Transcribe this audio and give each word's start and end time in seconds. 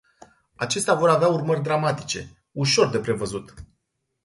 Acestea 0.55 0.93
vor 0.93 1.09
avea 1.09 1.27
urmări 1.27 1.61
dramatice, 1.61 2.47
ușor 2.51 2.89
de 2.89 2.99
prevăzut. 2.99 3.53